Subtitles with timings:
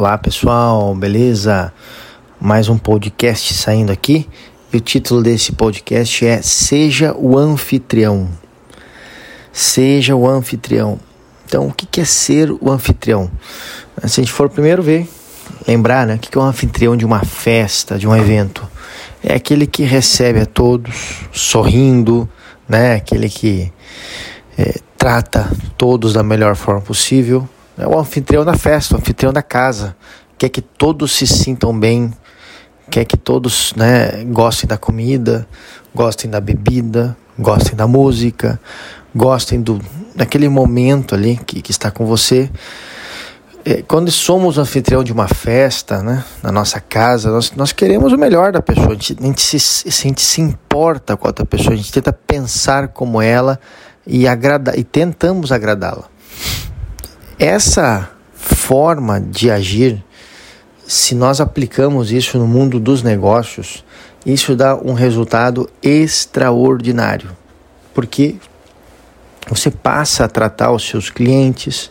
[0.00, 1.70] Olá pessoal, beleza?
[2.40, 4.26] Mais um podcast saindo aqui
[4.72, 8.26] e o título desse podcast é Seja o Anfitrião.
[9.52, 10.98] Seja o anfitrião.
[11.44, 13.30] Então, o que é ser o anfitrião?
[14.06, 15.06] Se a gente for primeiro ver,
[15.68, 16.14] lembrar, né?
[16.14, 18.66] O que é o anfitrião de uma festa, de um evento?
[19.22, 22.26] É aquele que recebe a todos sorrindo,
[22.66, 22.94] né?
[22.94, 23.70] Aquele que
[24.56, 27.46] é, trata todos da melhor forma possível.
[27.80, 29.96] É o anfitrião da festa, o anfitrião da casa.
[30.36, 32.12] Quer que todos se sintam bem,
[32.90, 35.46] quer que todos né, gostem da comida,
[35.94, 38.60] gostem da bebida, gostem da música,
[39.14, 39.80] gostem do,
[40.14, 42.50] daquele momento ali que, que está com você.
[43.64, 48.18] É, quando somos anfitrião de uma festa, né, na nossa casa, nós, nós queremos o
[48.18, 51.46] melhor da pessoa, a gente, a, gente se, a gente se importa com a outra
[51.46, 53.58] pessoa, a gente tenta pensar como ela
[54.06, 56.04] e, agrada, e tentamos agradá-la.
[57.40, 60.04] Essa forma de agir,
[60.86, 63.82] se nós aplicamos isso no mundo dos negócios,
[64.26, 67.30] isso dá um resultado extraordinário,
[67.94, 68.36] porque
[69.48, 71.90] você passa a tratar os seus clientes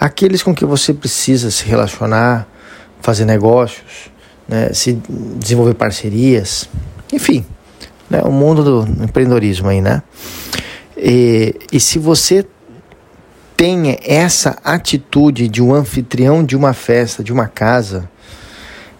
[0.00, 2.48] aqueles com que você precisa se relacionar,
[3.02, 4.10] fazer negócios,
[4.48, 4.94] né, se
[5.36, 6.70] desenvolver parcerias,
[7.12, 7.44] enfim,
[8.08, 10.02] né, o mundo do empreendedorismo aí, né?
[10.96, 12.46] E, e se você
[13.60, 18.08] tem essa atitude de um anfitrião de uma festa, de uma casa,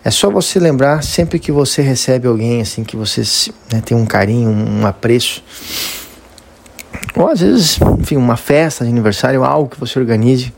[0.05, 3.23] é só você lembrar sempre que você recebe alguém assim que você
[3.73, 5.43] né, tem um carinho, um apreço,
[7.17, 10.53] ou às vezes, enfim, uma festa de aniversário, algo que você organize,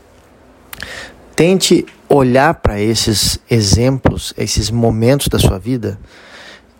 [1.33, 5.97] Tente olhar para esses exemplos, esses momentos da sua vida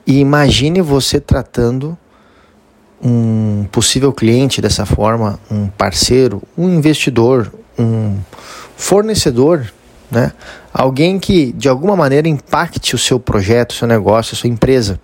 [0.05, 1.97] e imagine você tratando
[3.03, 8.17] um possível cliente dessa forma, um parceiro, um investidor, um
[8.77, 9.71] fornecedor,
[10.09, 10.31] né?
[10.73, 14.99] Alguém que de alguma maneira impacte o seu projeto, seu negócio, sua empresa.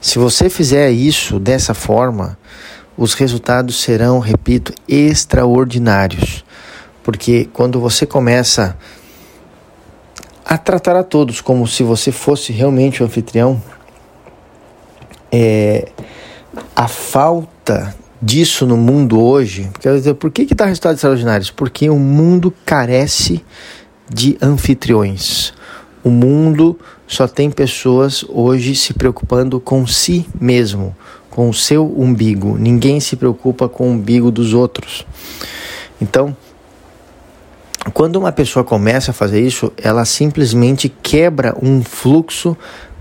[0.00, 2.38] Se você fizer isso dessa forma,
[2.96, 6.44] os resultados serão, repito, extraordinários.
[7.02, 8.76] Porque quando você começa
[10.44, 13.62] a tratar a todos como se você fosse realmente o anfitrião,
[15.32, 15.88] é,
[16.74, 21.50] a falta disso no mundo hoje, dizer, por que dá resultados extraordinários?
[21.50, 23.44] Porque o mundo carece
[24.08, 25.54] de anfitriões.
[26.02, 30.94] O mundo só tem pessoas hoje se preocupando com si mesmo,
[31.30, 32.56] com o seu umbigo.
[32.58, 35.06] Ninguém se preocupa com o umbigo dos outros.
[36.00, 36.36] Então,
[37.92, 42.56] quando uma pessoa começa a fazer isso, ela simplesmente quebra um fluxo,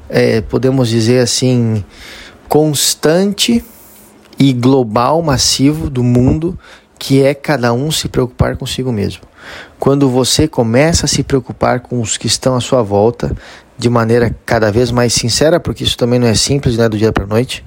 [0.08, 1.84] é, podemos dizer assim,
[2.50, 3.64] constante
[4.38, 6.58] e global, massivo do mundo,
[6.98, 9.22] que é cada um se preocupar consigo mesmo.
[9.80, 13.32] Quando você começa a se preocupar com os que estão à sua volta,
[13.78, 16.98] de maneira cada vez mais sincera, porque isso também não é simples, não é do
[16.98, 17.64] dia para noite,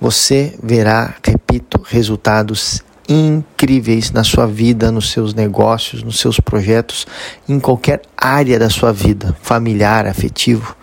[0.00, 7.06] você verá, repito, resultados incríveis na sua vida, nos seus negócios, nos seus projetos,
[7.48, 10.76] em qualquer área da sua vida, familiar, afetivo.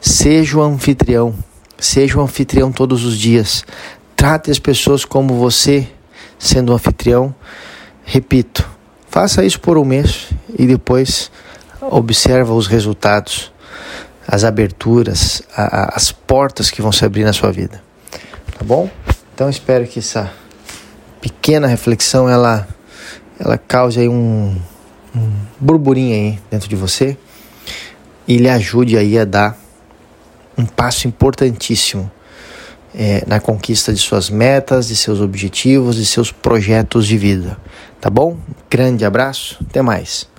[0.00, 1.34] Seja o anfitrião,
[1.82, 3.64] seja o anfitrião todos os dias.
[4.14, 5.88] Trate as pessoas como você,
[6.38, 7.34] sendo um anfitrião.
[8.04, 8.68] Repito,
[9.08, 11.30] faça isso por um mês e depois
[11.80, 13.52] observa os resultados,
[14.26, 17.82] as aberturas, a, a, as portas que vão se abrir na sua vida.
[18.56, 18.88] Tá bom?
[19.34, 20.32] Então espero que essa
[21.20, 22.66] pequena reflexão ela
[23.40, 24.56] ela cause aí um,
[25.16, 27.16] um burburinho aí dentro de você
[28.28, 29.61] e lhe ajude aí a dar
[30.56, 32.10] um passo importantíssimo
[32.94, 37.56] é, na conquista de suas metas, de seus objetivos, de seus projetos de vida.
[38.00, 38.36] Tá bom?
[38.68, 40.31] Grande abraço, até mais.